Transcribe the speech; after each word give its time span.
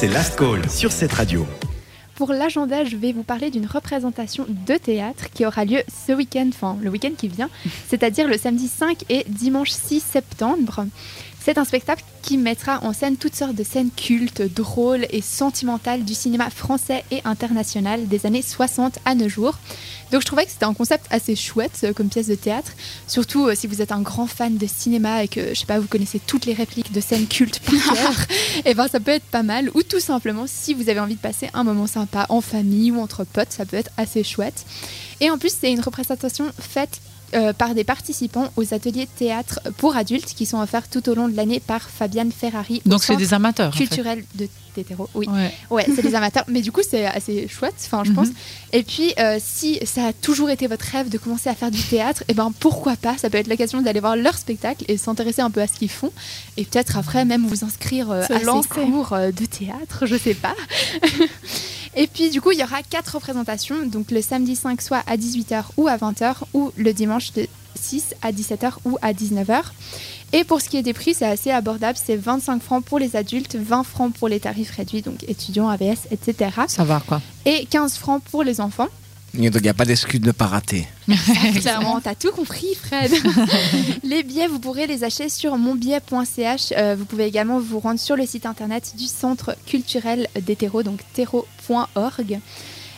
c'est 0.00 0.08
Last 0.08 0.36
Call 0.36 0.66
sur 0.70 0.92
cette 0.92 1.12
radio. 1.12 1.46
Pour 2.14 2.32
l'agenda, 2.32 2.84
je 2.86 2.96
vais 2.96 3.12
vous 3.12 3.22
parler 3.22 3.50
d'une 3.50 3.66
représentation 3.66 4.46
de 4.48 4.78
théâtre 4.78 5.28
qui 5.34 5.44
aura 5.44 5.66
lieu 5.66 5.82
ce 6.06 6.12
week-end, 6.12 6.48
enfin 6.48 6.78
le 6.80 6.88
week-end 6.88 7.10
qui 7.18 7.28
vient, 7.28 7.50
c'est-à-dire 7.88 8.26
le 8.26 8.38
samedi 8.38 8.66
5 8.66 9.04
et 9.10 9.26
dimanche 9.28 9.68
6 9.68 10.00
septembre. 10.00 10.86
C'est 11.42 11.56
un 11.56 11.64
spectacle 11.64 12.04
qui 12.20 12.36
mettra 12.36 12.84
en 12.84 12.92
scène 12.92 13.16
toutes 13.16 13.34
sortes 13.34 13.54
de 13.54 13.64
scènes 13.64 13.90
cultes, 13.90 14.42
drôles 14.42 15.06
et 15.10 15.22
sentimentales 15.22 16.04
du 16.04 16.12
cinéma 16.12 16.50
français 16.50 17.02
et 17.10 17.22
international 17.24 18.08
des 18.08 18.26
années 18.26 18.42
60 18.42 18.98
à 19.06 19.14
nos 19.14 19.28
jours. 19.28 19.58
Donc 20.12 20.20
je 20.20 20.26
trouvais 20.26 20.44
que 20.44 20.50
c'était 20.50 20.66
un 20.66 20.74
concept 20.74 21.06
assez 21.10 21.36
chouette 21.36 21.80
euh, 21.84 21.92
comme 21.94 22.08
pièce 22.08 22.26
de 22.26 22.34
théâtre, 22.34 22.72
surtout 23.06 23.46
euh, 23.46 23.54
si 23.54 23.66
vous 23.66 23.80
êtes 23.80 23.92
un 23.92 24.02
grand 24.02 24.26
fan 24.26 24.58
de 24.58 24.66
cinéma 24.66 25.24
et 25.24 25.28
que 25.28 25.50
je 25.50 25.54
sais 25.54 25.66
pas 25.66 25.78
vous 25.78 25.86
connaissez 25.86 26.18
toutes 26.18 26.46
les 26.46 26.52
répliques 26.52 26.92
de 26.92 27.00
scènes 27.00 27.26
cultes 27.26 27.60
par 27.60 27.74
cœur, 27.94 28.14
et 28.64 28.74
ben 28.74 28.88
ça 28.88 29.00
peut 29.00 29.12
être 29.12 29.24
pas 29.24 29.42
mal 29.42 29.70
ou 29.74 29.82
tout 29.82 30.00
simplement 30.00 30.44
si 30.46 30.74
vous 30.74 30.88
avez 30.88 31.00
envie 31.00 31.14
de 31.14 31.20
passer 31.20 31.48
un 31.54 31.64
moment 31.64 31.86
sympa 31.86 32.26
en 32.28 32.40
famille 32.40 32.90
ou 32.90 33.00
entre 33.00 33.24
potes, 33.24 33.52
ça 33.52 33.64
peut 33.64 33.76
être 33.76 33.90
assez 33.96 34.24
chouette. 34.24 34.66
Et 35.20 35.30
en 35.30 35.38
plus 35.38 35.54
c'est 35.58 35.72
une 35.72 35.80
représentation 35.80 36.46
faite 36.58 37.00
euh, 37.34 37.52
par 37.52 37.74
des 37.74 37.84
participants 37.84 38.50
aux 38.56 38.74
ateliers 38.74 39.08
théâtre 39.16 39.60
pour 39.78 39.96
adultes 39.96 40.34
qui 40.34 40.46
sont 40.46 40.60
offerts 40.60 40.88
tout 40.88 41.08
au 41.08 41.14
long 41.14 41.28
de 41.28 41.36
l'année 41.36 41.60
par 41.60 41.88
Fabienne 41.90 42.32
Ferrari. 42.32 42.82
Donc 42.86 43.02
c'est 43.04 43.16
des 43.16 43.34
amateurs. 43.34 43.68
en 43.68 43.72
fait. 43.72 43.86
culturel 43.86 44.24
de 44.34 44.48
d'hétéro. 44.76 45.08
Oui, 45.14 45.26
Ouais. 45.28 45.52
ouais, 45.70 45.84
c'est 45.96 46.00
des 46.00 46.14
amateurs. 46.14 46.44
Mais 46.46 46.60
du 46.60 46.70
coup, 46.70 46.80
c'est 46.88 47.04
assez 47.04 47.48
chouette, 47.48 47.74
enfin, 47.86 48.04
je 48.04 48.10
Mhm. 48.10 48.14
pense. 48.16 48.28
Et 48.72 48.84
puis, 48.84 49.12
euh, 49.18 49.38
si 49.44 49.80
ça 49.84 50.06
a 50.06 50.12
toujours 50.12 50.48
été 50.48 50.68
votre 50.68 50.84
rêve 50.84 51.08
de 51.08 51.18
commencer 51.18 51.50
à 51.50 51.56
faire 51.56 51.72
du 51.72 51.82
théâtre, 51.82 52.22
et 52.28 52.34
ben 52.34 52.52
pourquoi 52.60 52.94
pas? 52.94 53.18
Ça 53.18 53.30
peut 53.30 53.38
être 53.38 53.48
l'occasion 53.48 53.82
d'aller 53.82 53.98
voir 53.98 54.14
leur 54.14 54.38
spectacle 54.38 54.84
et 54.86 54.96
s'intéresser 54.96 55.42
un 55.42 55.50
peu 55.50 55.60
à 55.60 55.66
ce 55.66 55.72
qu'ils 55.72 55.90
font. 55.90 56.12
Et 56.56 56.64
peut-être 56.64 56.96
après 56.96 57.24
même 57.24 57.48
vous 57.48 57.64
inscrire 57.64 58.12
euh, 58.12 58.22
à 58.22 58.38
ces 58.62 58.68
cours 58.68 59.12
euh, 59.12 59.32
de 59.32 59.44
théâtre, 59.44 60.06
je 60.06 60.16
sais 60.16 60.34
pas. 60.34 60.54
Et 61.96 62.06
puis 62.06 62.30
du 62.30 62.40
coup, 62.40 62.52
il 62.52 62.58
y 62.58 62.62
aura 62.62 62.82
quatre 62.82 63.14
représentations, 63.16 63.86
donc 63.86 64.10
le 64.10 64.22
samedi 64.22 64.56
5 64.56 64.80
soit 64.80 65.02
à 65.06 65.16
18h 65.16 65.64
ou 65.76 65.88
à 65.88 65.96
20h, 65.96 66.34
ou 66.54 66.70
le 66.76 66.92
dimanche 66.92 67.32
de 67.32 67.46
6 67.74 68.14
à 68.22 68.32
17h 68.32 68.74
ou 68.84 68.98
à 69.02 69.12
19h. 69.12 69.62
Et 70.32 70.44
pour 70.44 70.60
ce 70.60 70.68
qui 70.68 70.76
est 70.76 70.82
des 70.82 70.92
prix, 70.92 71.14
c'est 71.14 71.26
assez 71.26 71.50
abordable, 71.50 71.98
c'est 72.02 72.16
25 72.16 72.62
francs 72.62 72.84
pour 72.84 73.00
les 73.00 73.16
adultes, 73.16 73.56
20 73.56 73.82
francs 73.82 74.14
pour 74.14 74.28
les 74.28 74.38
tarifs 74.38 74.70
réduits, 74.70 75.02
donc 75.02 75.24
étudiants, 75.24 75.68
AVS, 75.68 76.06
etc. 76.12 76.50
Ça 76.68 76.84
va 76.84 77.00
quoi. 77.00 77.20
Et 77.44 77.66
15 77.66 77.96
francs 77.96 78.22
pour 78.30 78.44
les 78.44 78.60
enfants. 78.60 78.88
Donc 79.34 79.54
il 79.54 79.62
n'y 79.62 79.68
a 79.68 79.74
pas 79.74 79.84
d'excuse 79.84 80.20
de 80.20 80.26
ne 80.26 80.32
pas 80.32 80.46
rater. 80.46 80.86
Clairement, 81.60 82.00
t'as 82.00 82.14
tout 82.14 82.32
compris, 82.32 82.74
Fred. 82.74 83.12
les 84.02 84.22
billets, 84.22 84.48
vous 84.48 84.58
pourrez 84.58 84.86
les 84.86 85.04
acheter 85.04 85.28
sur 85.28 85.56
monbillet.ch. 85.56 86.72
Euh, 86.76 86.96
vous 86.98 87.04
pouvez 87.04 87.26
également 87.26 87.60
vous 87.60 87.78
rendre 87.78 88.00
sur 88.00 88.16
le 88.16 88.26
site 88.26 88.46
internet 88.46 88.94
du 88.96 89.06
Centre 89.06 89.56
culturel 89.66 90.26
d'hétéro, 90.40 90.82
donc 90.82 91.00
terro.org. 91.12 92.40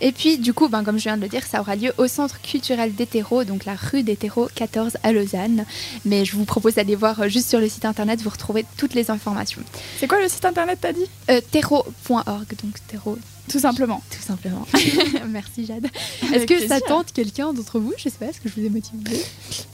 Et 0.00 0.12
puis, 0.12 0.38
du 0.38 0.52
coup, 0.52 0.68
ben, 0.68 0.82
comme 0.84 0.98
je 0.98 1.04
viens 1.04 1.16
de 1.16 1.22
le 1.22 1.28
dire, 1.28 1.44
ça 1.46 1.60
aura 1.60 1.76
lieu 1.76 1.92
au 1.98 2.06
Centre 2.08 2.40
culturel 2.40 2.94
d'hétéro, 2.94 3.44
donc 3.44 3.64
la 3.64 3.74
rue 3.74 4.02
d'hétéro 4.02 4.48
14 4.54 4.96
à 5.02 5.12
Lausanne. 5.12 5.64
Mais 6.04 6.24
je 6.24 6.36
vous 6.36 6.44
propose 6.44 6.74
d'aller 6.74 6.96
voir 6.96 7.20
euh, 7.20 7.28
juste 7.28 7.48
sur 7.48 7.60
le 7.60 7.68
site 7.68 7.84
internet, 7.84 8.20
vous 8.22 8.30
retrouvez 8.30 8.64
toutes 8.76 8.94
les 8.94 9.10
informations. 9.10 9.62
C'est 9.98 10.06
quoi 10.08 10.20
le 10.20 10.28
site 10.28 10.44
internet, 10.44 10.78
t'as 10.80 10.92
dit? 10.92 11.06
Euh, 11.30 11.40
terro.org, 11.50 12.46
donc 12.62 12.74
terro, 12.88 13.16
Tout 13.48 13.58
simplement. 13.58 14.02
tout 14.10 14.22
simplement. 14.22 14.66
Merci 15.28 15.64
Jade. 15.66 15.86
Est-ce 16.32 16.46
que 16.46 16.66
ça 16.66 16.80
tente 16.80 17.12
quelqu'un 17.12 17.52
d'entre 17.52 17.78
vous? 17.78 17.92
Je 17.96 18.04
sais 18.04 18.10
pas, 18.10 18.26
est-ce 18.26 18.40
que 18.40 18.48
je 18.48 18.54
vous 18.60 18.66
ai 18.66 18.70
motivé? 18.70 19.22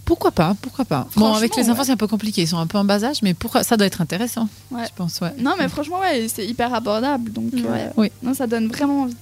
Pourquoi 0.04 0.30
pas 0.32 0.54
Pourquoi 0.60 0.84
pas 0.84 1.08
Bon, 1.16 1.32
avec 1.32 1.56
les 1.56 1.70
enfants, 1.70 1.80
ouais. 1.80 1.86
c'est 1.86 1.92
un 1.92 1.96
peu 1.96 2.06
compliqué. 2.08 2.42
Ils 2.42 2.48
sont 2.48 2.58
un 2.58 2.66
peu 2.66 2.78
en 2.78 2.84
bas 2.84 3.02
âge, 3.04 3.22
mais 3.22 3.34
pourquoi? 3.34 3.62
Ça 3.62 3.76
doit 3.76 3.86
être 3.86 4.00
intéressant. 4.00 4.48
Ouais. 4.70 4.84
Je 4.86 4.90
pense, 4.94 5.20
ouais. 5.20 5.32
Non, 5.38 5.54
mais 5.58 5.68
franchement, 5.68 6.00
ouais, 6.00 6.26
c'est 6.28 6.46
hyper 6.46 6.72
abordable. 6.74 7.32
Donc, 7.32 7.52
Ouais. 7.54 7.60
euh, 7.66 7.90
Oui. 7.96 8.12
non, 8.22 8.34
ça 8.34 8.46
donne 8.46 8.68
vraiment 8.68 9.02
envie. 9.02 9.16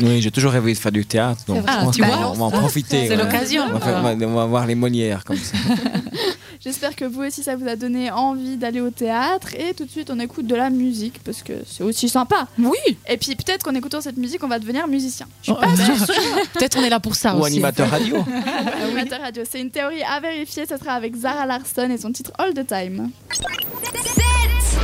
Oui, 0.00 0.22
j'ai 0.22 0.30
toujours 0.30 0.52
rêvé 0.52 0.72
de 0.72 0.78
faire 0.78 0.90
du 0.92 1.04
théâtre, 1.04 1.42
donc 1.46 1.64
Ah, 1.66 1.84
tu 1.92 2.00
qu'on 2.00 2.06
vois, 2.08 2.16
va- 2.16 2.30
on 2.30 2.34
va 2.34 2.44
en 2.46 2.50
profiter. 2.50 3.06
C'est 3.08 3.16
ouais. 3.16 3.22
l'occasion. 3.22 3.64
On 3.68 3.72
va, 3.74 3.80
faire- 3.80 3.96
on 3.98 4.02
va- 4.02 4.26
on 4.26 4.34
va 4.34 4.46
voir 4.46 4.66
les 4.66 4.74
Molières 4.74 5.22
comme 5.24 5.36
ça. 5.36 5.56
J'espère 6.64 6.94
que 6.94 7.04
vous 7.04 7.22
aussi, 7.22 7.42
ça 7.42 7.56
vous 7.56 7.66
a 7.68 7.74
donné 7.74 8.10
envie 8.12 8.56
d'aller 8.56 8.80
au 8.80 8.90
théâtre. 8.90 9.48
Et 9.56 9.74
tout 9.74 9.84
de 9.84 9.90
suite, 9.90 10.10
on 10.10 10.18
écoute 10.20 10.46
de 10.46 10.54
la 10.54 10.70
musique 10.70 11.20
parce 11.24 11.42
que 11.42 11.52
c'est 11.68 11.82
aussi 11.82 12.08
sympa. 12.08 12.46
Oui. 12.58 12.76
Et 13.08 13.16
puis, 13.16 13.34
peut-être 13.34 13.64
qu'en 13.64 13.74
écoutant 13.74 14.00
cette 14.00 14.16
musique, 14.16 14.42
on 14.44 14.48
va 14.48 14.60
devenir 14.60 14.86
musicien. 14.86 15.26
Je 15.42 15.52
suis 15.52 15.54
Oh, 15.56 15.60
pas 15.60 15.74
sûre. 15.76 16.06
Peut-être 16.54 16.78
on 16.78 16.82
est 16.84 16.88
là 16.90 17.00
pour 17.00 17.16
ça 17.16 17.34
Ou 17.34 17.40
aussi. 17.40 17.52
animateur 17.54 17.90
radio. 17.90 18.16
Animateur 18.84 19.20
radio. 19.20 19.42
C'est 19.50 19.60
une 19.60 19.70
théorie 19.70 20.02
à 20.04 20.20
vérifier. 20.20 20.64
Ce 20.66 20.76
sera 20.76 20.92
avec 20.92 21.16
Zara 21.16 21.46
Larson 21.46 21.90
et 21.90 21.98
son 21.98 22.12
titre 22.12 22.30
All 22.38 22.54
the 22.54 22.64
Time. 22.66 23.10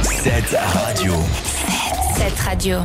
Cette 0.02 0.58
radio. 0.74 1.12
Cette 2.16 2.38
radio. 2.40 2.78